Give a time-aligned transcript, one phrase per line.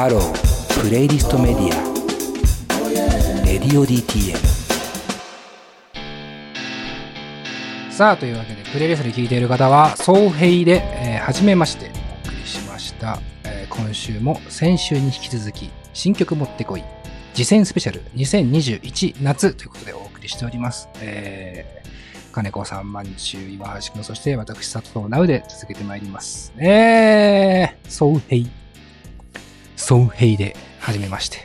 [0.00, 4.34] ハロープレイリストメディアレディオ DTM
[7.90, 11.90] さあというわけでプレイリストで聴いている方は総平で、えー、初めまして
[12.24, 16.84] お送りしました、えー、今週も先週に引き続き新曲持ってこい。
[17.34, 21.80] 次戦スペシャル2021夏ということでお送りしております、えー
[22.32, 26.52] 金子さん、まんちゅう、岩橋くん、そして私、佐藤直で続けてまいります。
[26.58, 28.59] えー、ソウヘイ。
[29.90, 31.38] ソウヘイで始めまして。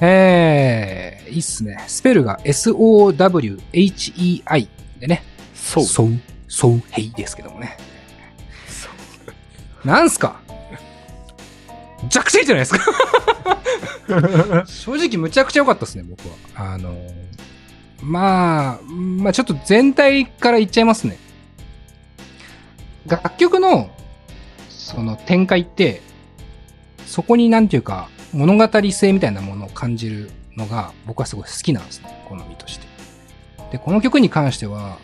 [0.00, 1.84] えー、いいっすね。
[1.86, 3.48] スペルが S-O-W-H-E-I
[4.98, 5.22] でね。
[5.54, 5.84] ソウ。
[5.84, 6.08] ソウ、
[6.48, 7.76] ソウヘイですけどもね。
[9.84, 10.40] なんすか？
[12.08, 12.80] 弱者じゃないですか
[14.66, 16.72] 正直むちゃくちゃ良かったですね、僕は。
[16.72, 17.12] あのー、
[18.02, 21.18] まあ、まあちょっと全体から言っちゃいますね。
[23.06, 23.90] 楽曲の、
[24.68, 26.02] その展開って、
[27.14, 32.08] そこになんていうか、物語性みたいなものを感じるのが、僕はすごい好きなんですね。
[32.28, 32.88] 好みとして。
[33.70, 34.98] で、この曲に関しては、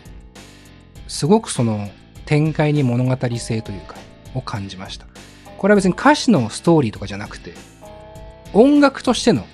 [1.07, 1.89] すごくその
[2.25, 3.95] 展開に物語性というか、
[4.35, 5.05] を感じました。
[5.57, 7.53] これは別に歌詞のストーリーとかじゃなくて、
[8.51, 9.45] 音楽としての、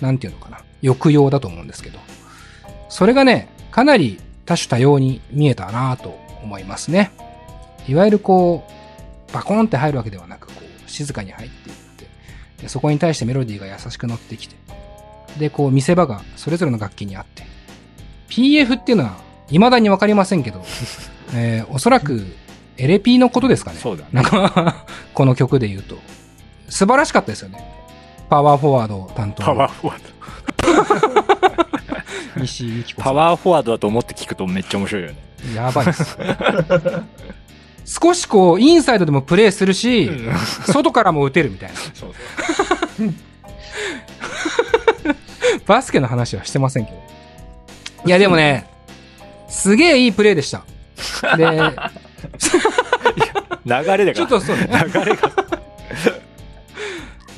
[0.00, 1.98] なんていうのかな、抑揚だと思うんですけど、
[2.88, 7.10] それがね、かなり多種多様に見えたなと思いますね。
[7.86, 8.64] いわゆるこ
[9.28, 10.53] う、バコンって入るわけではなく、
[10.94, 11.84] 静かに入っていって
[12.62, 14.56] で、そこに対してメロディーが優しく乗ってきて、
[15.38, 17.44] で、こう、見せ場がそれぞれの楽器にあって、
[18.28, 19.16] PF っていうのは
[19.48, 20.64] 未だにわかりませんけど、
[21.34, 22.26] えー、おそらく
[22.76, 23.78] LP のことですかね。
[23.80, 24.10] そうだね。
[24.12, 25.98] なんか この曲で言うと。
[26.68, 27.62] 素晴らしかったですよね。
[28.30, 29.42] パワーフォワード担当。
[29.42, 30.02] パワーフォワー
[32.36, 32.40] ド。
[32.40, 35.16] 西由紀子パワーフォワードだと思って聞くとめっちゃ面白いよね。
[35.54, 36.18] やばいです。
[37.84, 40.10] 少しこう、インサイドでもプレイするし、
[40.66, 41.76] 外からも打てるみたいな。
[41.76, 42.14] そう
[42.96, 43.14] そう
[45.66, 46.98] バスケの話はしてませんけど。
[48.06, 48.66] いや、でもね、
[49.48, 50.64] すげえいいプレイでした。
[51.36, 51.64] で、流れ
[53.66, 54.14] だから。
[54.14, 54.68] ちょっとそうね。
[54.92, 55.32] 流れが。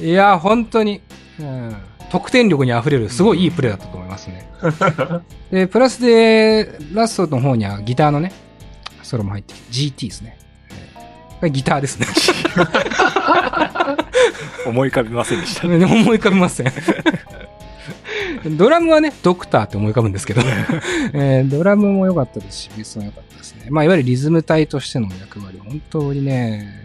[0.00, 1.00] いや、本当に。
[1.38, 1.76] うん
[2.10, 4.48] 得点力に溢れる、すごいいいプレーだったと思いますね。
[5.50, 8.32] で、プラスで、ラストの方にはギターのね、
[9.02, 10.35] ソロも入ってきて、GT ですね。
[11.50, 12.06] ギターですね。
[14.66, 15.84] 思い浮かびませんでした、ね。
[15.84, 16.72] 思い浮かびません。
[18.56, 20.42] ドラムはね、ドクターって思い浮かぶんですけど、
[21.12, 23.66] えー、ドラムも良かったですし、ベースも良かったですね。
[23.70, 26.84] まあ、いわゆるリズム隊としての役割、本当にね、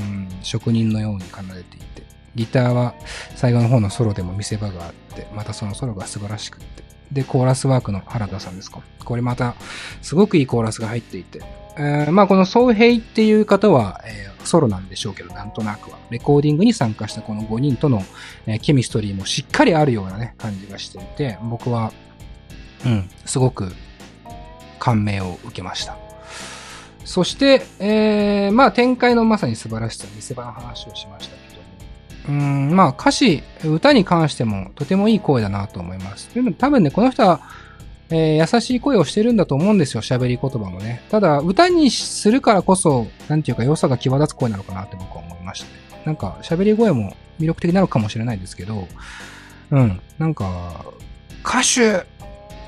[0.00, 2.02] うん、職人のように奏でていて、
[2.34, 2.94] ギターは
[3.34, 6.82] 最後の方のソロでも見せ場があって、またそのソロが素晴らしくって。
[7.12, 8.80] で、コーラスワークの原田さんですか。
[9.04, 9.54] これまた、
[10.02, 11.40] すごくいいコーラスが入っていて。
[11.78, 15.98] えー、まあこのソウヘイっていう方は、えー、ソロなんでしょうけど、なんとなくは。
[16.10, 18.02] レコーディングに参加したこの5人との、
[18.46, 21.92] えー、ケミストリーもしっかりあるようなね、感じがしていて、僕は、
[22.84, 23.72] うん、すごく
[24.78, 25.96] 感銘を受けました。
[27.04, 31.46] そして、えー、まあ展開のまさに素晴らしさ、見せ場の話をしました
[32.28, 36.32] うん、まあ歌詞、歌に関してもとてもいい声だなと思います。
[36.34, 37.40] でも多分ね、この人は、
[38.10, 41.02] えー、優しい声をしてるんだと思うんですよ、喋り言葉もね。
[41.10, 45.72] ただ、歌にするからこそ、なんていうか良さが際立つ声なのかなって僕は思いましたね。
[46.04, 48.86] なんか、喋り声も魅力的なのかもしれないですけど、
[49.70, 50.84] うん、なんか、
[51.44, 52.06] 歌手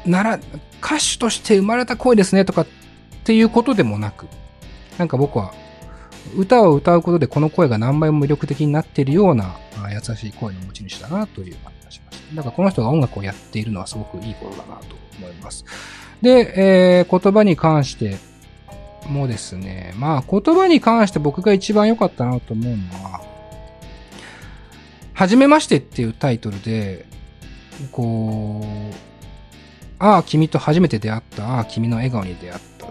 [0.08, 0.40] なら、
[0.82, 2.66] 歌手として生まれた声ですねとかっ
[3.24, 4.26] ていうことでもなく、
[4.96, 5.52] なんか僕は
[6.36, 9.56] 歌を歌うことでこの声が何倍も魅力的になっているような
[9.92, 11.56] 優しい声の持ち主だなという
[11.88, 12.36] 感じがしました。
[12.36, 15.64] だからこの人が音楽をやっているのはすごくいいことだなと思います。
[16.22, 18.16] で、えー、言葉に関して
[19.06, 23.20] もですね、まあ言葉に関して僕が一番良かったなと思うのは、
[25.14, 27.06] はじめましてっていうタイトルで、
[27.90, 28.60] こ
[28.92, 28.94] う、
[29.98, 32.86] ああ、君と初めて出会った、ああ、君の笑顔に出会った。
[32.86, 32.90] っ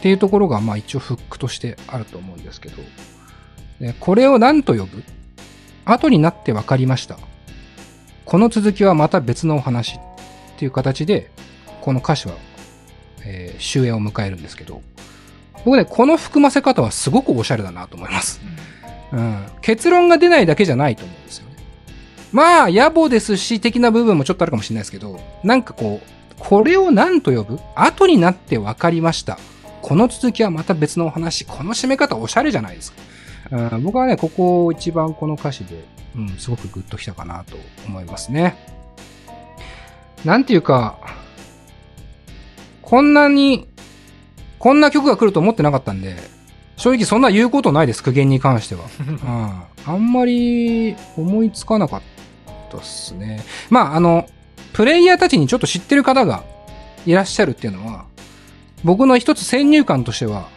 [0.00, 2.82] ていうところが、まあ一応フックとしてあると思うんですけど、
[4.00, 5.02] これを何と呼ぶ？
[5.86, 7.18] 後になって分かりました。
[8.24, 10.00] この続きはまた別のお話っ
[10.56, 11.30] ていう形で、
[11.80, 12.34] この歌詞は、
[13.24, 14.82] えー、終焉を迎えるんですけど、
[15.64, 18.40] 僕ね、この含ませ方はすごくおしゃれだなと思います。
[19.12, 21.56] うん、結論が出ないだけじゃないと思うんですよね。
[22.32, 27.60] まあ、野暮ですし、的な部分もちょっとあるかもしれないですけど、なんかこう、これを何と呼ぶ？
[27.76, 29.38] 後になって分かりました。
[29.82, 31.44] この続きはまた別のお話。
[31.44, 33.02] この締め方おしゃれじゃないですか。
[33.74, 35.84] うん、僕はね、ここ一番この歌詞で、
[36.16, 37.56] うん、すごくグッときたかなと
[37.86, 38.56] 思いますね。
[40.24, 40.98] なんていうか、
[42.82, 43.68] こんなに、
[44.58, 46.16] こんな曲が来ると思ってなかったんで、
[46.76, 48.84] 正直そんな言うことないです、苦言に関しては。
[49.06, 49.62] うん。
[49.86, 52.02] あんまり思いつかなかっ
[52.70, 53.42] たっすね。
[53.70, 54.26] まあ、あの、
[54.72, 56.42] プレイヤーたちにちょっと知ってる方が
[57.06, 58.04] いらっしゃるっていうのは、
[58.82, 60.48] 僕の一つ先入観としては、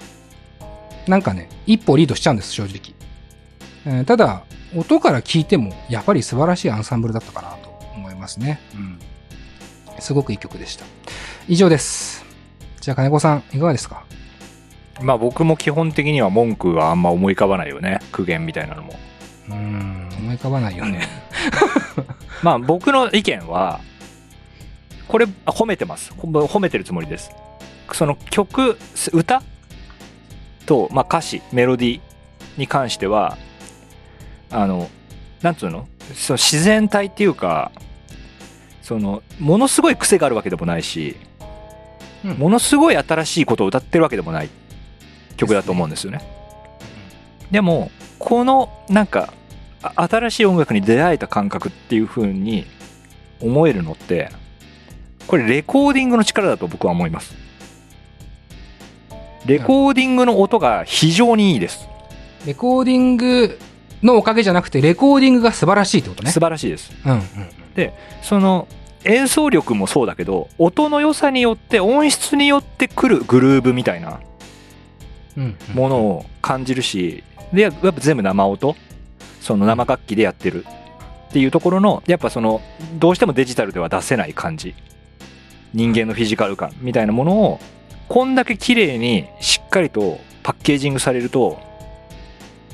[1.08, 2.94] なんかね、一歩リードしちゃうんです、正直。
[3.86, 4.44] えーただ、
[4.76, 8.60] 音から聞いても、やっぱり素晴らしいアンサンブルだったかなと思いますね。
[8.76, 9.00] うん。
[10.00, 10.86] すごくいい曲でした。
[11.48, 12.26] 以上です。
[12.82, 14.04] じゃあ、金子さん、いかがですか？
[15.02, 18.00] まあ僕も基本的には文句はあんま思い浮かばないよね。
[18.12, 18.94] 苦言みたいなのも。
[19.48, 21.08] うーん、思い浮かばないよね。
[22.44, 23.80] まあ僕の意見は、
[25.08, 26.14] これあ褒めてます。
[26.18, 27.32] ほ褒めてるつもりです。
[27.94, 28.78] その曲、
[29.14, 29.42] 歌
[30.66, 32.02] と、まあ、歌詞、メロディー
[32.58, 33.38] に関しては、
[34.50, 34.90] あの、
[35.42, 35.88] なんつうの？
[36.14, 37.72] その自然体っていうか、
[38.82, 41.18] その、ものすごい癖があるわけでもないし、
[42.26, 44.50] うんものすごい新しいことを歌ってるわけでもない
[45.38, 46.22] 曲だと思うんですよね。
[47.52, 49.34] でも、この、なんか、
[49.84, 52.66] あ新しい音楽に出会えた感覚っていう風に
[53.40, 54.32] 思えるのって、
[55.28, 57.36] これレコーディングの力だと僕は思います。
[59.46, 61.88] レコーディングの音が非常にいいです。
[62.46, 63.60] レコーディング
[64.04, 66.40] のおかげじゃなくて、レコーディングが素晴らしいってことね素。
[66.40, 66.92] 晴らしいです。
[67.06, 67.22] うんうん
[68.24, 68.68] その
[69.04, 74.20] 演奏力もそうだけど、音の良さによって音質によってくるグルーブみたいな
[75.74, 77.24] ものを感じるし、
[77.54, 78.76] で、やっぱ全部生音、
[79.40, 80.66] その生楽器でやってる
[81.30, 82.62] っていうところの、やっぱその、
[82.96, 84.74] どうしてもデジタルでは出せない感じ。
[85.74, 87.60] 人間のフィジカル感みたいなものを、
[88.10, 91.60] こんだけ綺麗にしっかりとパッケージングされると、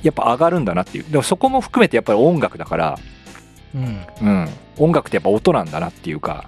[0.03, 1.05] やっぱ上がるんだなっていう。
[1.09, 2.99] でもそこも含めてやっぱり音楽だから、
[3.73, 4.05] うん。
[4.21, 4.49] うん。
[4.77, 6.45] 音楽ってやっぱ音なんだなっていうか、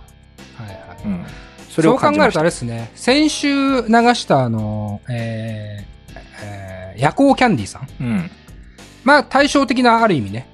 [0.57, 0.77] はいはい。
[1.05, 1.25] うん。
[1.69, 2.43] そそれをう考えるとあ。
[2.43, 7.87] れですね、先週流したあの、えー、えー、夜行キャンディーさん。
[7.99, 8.31] うん。
[9.03, 10.47] まあ対照的なある意味ね、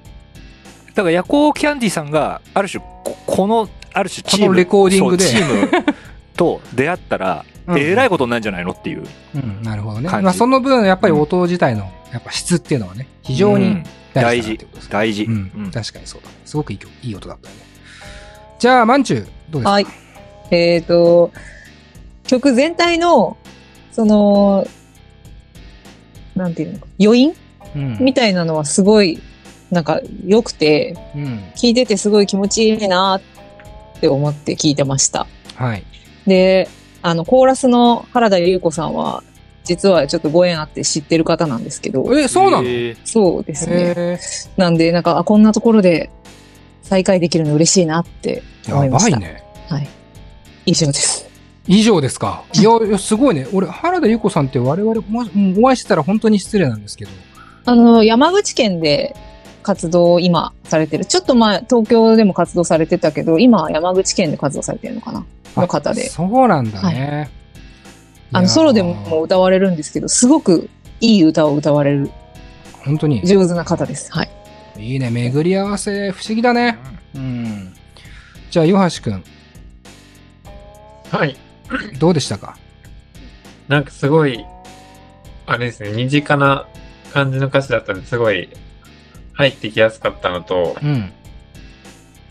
[0.94, 5.94] だから夜行キャンディさんがある種ここのある種チームレコーディングでチーム
[6.36, 9.04] と出会ったら、 うんえらいことになるんじゃないのっていう
[9.36, 10.08] うん、なるほどね。
[10.08, 14.92] まあその分、やっぱり音自体の、やっぱ質っていうのはね、非常にうん大事だなってことですね。
[14.92, 16.34] 大事、うん、うん確かにそうだね。
[16.44, 17.62] すごくいい曲いい音だったよね。
[18.58, 19.70] じゃあ、まんちゅう、どうですか？
[19.70, 19.86] はい。
[20.50, 21.32] えっ、と、
[22.26, 23.36] 曲全体の、
[23.90, 24.66] その、
[26.36, 27.34] なんていうのか、余韻？
[27.74, 27.98] うん。
[28.00, 29.20] みたいなのはすごい、
[29.70, 31.24] なんか良くて、うん。
[31.56, 33.22] 聞いててすごい気持ちいいなっ
[34.00, 35.26] て思って聞いてました。
[35.56, 35.84] はい。
[36.26, 36.68] で、
[37.00, 39.24] あの、コーラスの原田優子さんは、
[39.64, 42.68] 実はちょっとご縁あって知ってる方なんですけど、え、そうなの？
[43.04, 43.94] そうですね。
[43.96, 44.18] え。
[44.56, 46.10] なんで、なんか、あこんなところで
[46.82, 49.10] 再会できるの嬉しいなって思いやました。
[49.12, 49.44] ばいね。
[49.68, 49.88] はい。
[50.66, 51.28] 以上です。
[51.68, 52.42] 以上ですか？
[52.54, 53.46] いや、いやすごいね。
[53.52, 57.10] 俺、原田優子さんって我々も、うんお会いしてたら本当に失礼なんですけど。
[57.64, 59.14] あの、山口県で
[59.62, 61.04] 活動を今されてる。
[61.04, 65.24] ちょっと前、東京でも活動されてたけど、今は山口県で活動されてるのかな
[65.56, 66.08] の方で。
[66.08, 67.30] そうなんだね。
[67.38, 67.41] い
[68.32, 70.68] あの、ソロでもも歌われるんですけど、すごく
[71.00, 72.10] いい歌を歌われる
[72.84, 73.24] 本当に。
[73.26, 74.12] 上手な方です。
[74.12, 74.30] はい。
[74.78, 75.10] いいね。
[75.10, 76.78] 巡り合わせ、不思議だね。
[77.14, 77.74] うん。
[78.50, 79.24] じゃあ、岩橋くん、
[81.10, 81.36] はい。
[81.98, 82.56] どうでしたか？
[83.68, 84.44] なんかすごい、
[85.46, 86.66] あれですね、身近な
[87.12, 88.48] 感じの歌詞だったのですごい
[89.34, 91.12] 入ってきやすかったのと、うん。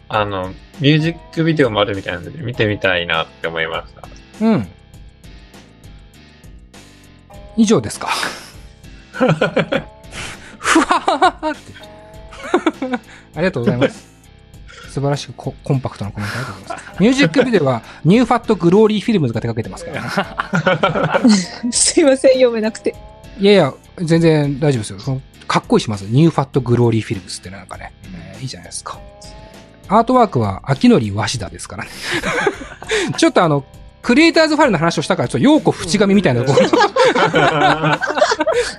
[0.09, 0.49] あの、
[0.79, 3.93] ミュージックビデオもあるみたいなので見てみたいなって思いまし
[4.39, 4.45] た。
[4.45, 4.67] うん。
[7.61, 8.09] 以上ですか？
[9.13, 11.73] ふわははって。
[13.35, 14.09] ありがとうございます。
[14.89, 16.99] 素晴らしくココンパクトなコメントありがとうございます。
[17.01, 19.91] ミュージックビデオは、 New Fat Glory Films が手掛けてますか
[21.13, 21.29] ら、ね。
[21.71, 22.95] すいません、読めなくて。
[23.39, 25.21] いやいや、全然大丈夫ですよ。
[25.47, 26.01] かっこいいします。
[26.01, 28.99] New Fat Glory Films ってなんかね、えーいいじゃないですか。
[29.87, 31.89] アートワークは、秋のり鷲田ですからね。
[33.17, 33.63] ちょっとあの、
[34.01, 36.53] クリエイターズファイルの話をしたから、ちょっと、陽子淵上みたいな、こ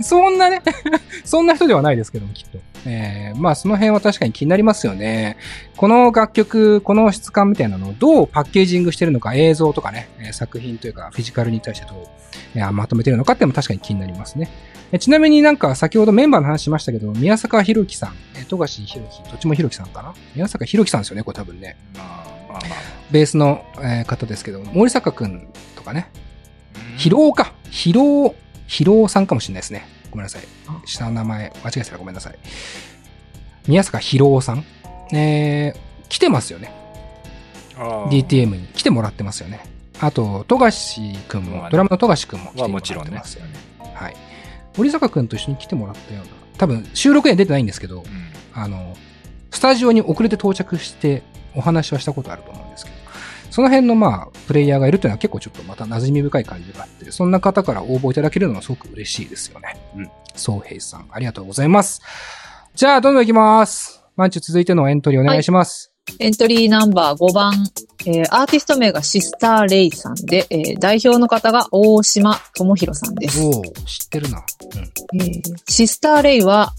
[0.00, 0.62] うそんなね、
[1.24, 2.58] そんな人ではないですけども、きっと。
[2.84, 5.36] えー、まあ、その辺は確かに気になりますよね。
[5.76, 11.98] この楽曲、この質感みたいなのをどうパッケージングしてるのか、映像とかね、えー作品というか、フィジカルに対してどう、
[12.54, 14.48] えーまとめてるのかっていうのも確かに気になりますね。
[14.92, 20.14] えちなみになんか先ほどメンバーの話しましたけど、宮坂博樹さん、え富樫博樹、どっちも博樹さんかな？
[20.34, 21.76] 宮坂博樹さんですよね、これ多分ね。
[21.96, 22.24] あ
[23.10, 26.10] ベースの、えー方ですけど、森坂くんとかね、
[26.92, 27.52] うんヒロか。
[27.70, 28.34] ヒロ
[28.66, 29.86] ヒロさんかもしれないですね。
[30.10, 30.42] ごめんなさい。
[30.84, 32.38] 下の名前、間違えてたらごめんなさい。
[33.66, 34.64] 宮坂ヒロさん。
[35.14, 36.72] えー、来てますよね。
[37.76, 39.60] DTM に来てもらってますよね。
[40.00, 43.52] あと、富樫くんも、ドラムの富�樫くんも来てまあもらっもちろんねてますよね。
[43.94, 44.16] はい。
[44.76, 48.04] 森坂くんと一緒に来てもらったような、多分収録には出てないんですけど、
[48.54, 48.96] あの、
[49.50, 51.22] スタジオに遅れて到着して
[51.54, 52.96] お話はしたことあると思うんですけど、
[53.50, 59.76] その辺のまあ、プレイヤーがいるというのは結構ちょっとまた馴染み深い感じがあって、そんな方から応募いただけるのはすごく嬉しいですよね。
[59.96, 60.10] うん。
[60.34, 62.00] そうへいさん、ありがとうございます。
[62.74, 64.02] じゃあ、どんどん行きます。
[64.16, 65.92] マンチュ続いてのエントリーお願いします。
[66.18, 67.52] エントリーナンバー5番、
[68.06, 73.40] えーアーティスト名がシスターレイさんで、えー代表の方が大島智弘さんです。
[73.42, 74.42] おお知ってるな。
[75.14, 76.72] えーシスターレイは、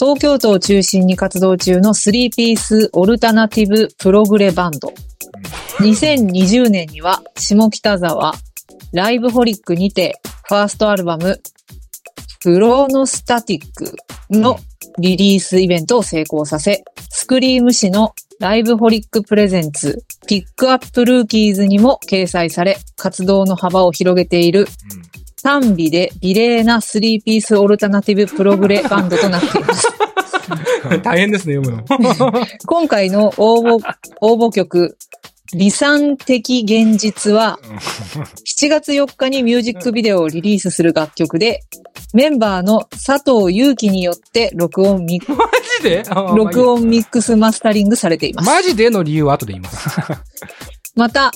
[0.00, 4.92] 東京都を中心に活動中の3ピースオルタナティブプログレバンド。
[5.80, 8.34] 2020年には下北沢
[8.92, 11.40] ライブホリックにてファーストアルバム
[12.40, 13.96] プロノスタティック
[14.30, 14.58] の
[14.98, 17.72] リリースイベントを成功させ、 Skream!
[17.72, 24.66] 誌の LIVEHOLIC presents Pick Up Rookies にも掲載され、活動の幅を広げている
[25.42, 29.86] 耽美で美麗な3ピースオルタナティブプログレバンドとなっています。
[31.02, 32.32] 大変ですね、読むの。
[32.66, 33.80] 今回の応募、
[34.20, 34.96] 応募曲、
[35.54, 37.58] 理算的現実は、
[38.46, 41.62] 7月4日にミュージックビデオをリリースする楽曲で、
[42.14, 45.44] メンバーの佐藤祐樹によって録音ミッマ
[45.82, 46.02] ジで？
[46.36, 48.46] 録音ミックスマスタリングされています。
[48.46, 49.88] マジでの理由は後で言います。
[50.94, 51.30] また、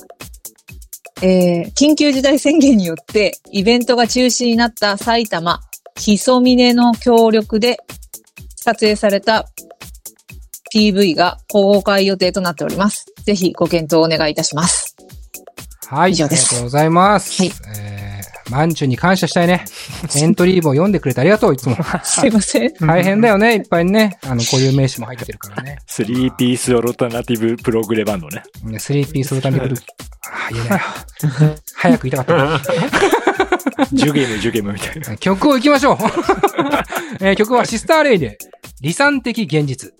[1.22, 5.60] えー緊急事態宣言によってイベントが中止になった埼玉、
[5.96, 7.78] ひそみねの協力で
[8.56, 9.48] 撮影された
[10.74, 13.06] PV が公開予定となっております。
[13.24, 14.96] ぜひご検討お願いいたします。
[15.86, 17.42] はい、ありが以上ですとうございます。
[17.42, 18.01] はいえー、
[18.50, 19.64] マンチュに感謝したいね。
[20.16, 21.76] エントリー簿読んでくれてありがとう、いつも。
[22.02, 22.74] すいません。
[22.80, 24.18] 大変だよね、いっぱいね。
[24.22, 25.78] あの、こういう名詞も入ってるからね。
[25.88, 28.42] 3ピースオルタナティブプログレバンドね。
[28.64, 29.82] ね3ピースオルタナティブル
[30.30, 31.56] あー、言えないよ。
[31.74, 32.72] 早く言いたかった。
[33.92, 35.16] ジュゲム、ジュゲムみたいな。
[35.18, 35.96] 曲を行きましょう、
[37.20, 38.38] えー曲はシスターレイで、
[38.80, 39.92] 理算的現実。